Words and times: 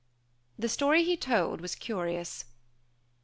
The 0.57 0.67
story 0.67 1.03
he 1.03 1.15
told 1.15 1.61
was 1.61 1.75
curious. 1.75 2.45